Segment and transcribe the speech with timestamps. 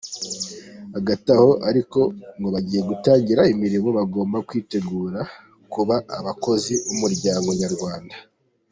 [0.95, 1.99] Hagati aho ariko
[2.37, 5.19] ngo abagiye gutangira imirimo bagomba kwitegura
[5.73, 8.15] kuba abakozi b’umuryango nyarwanda.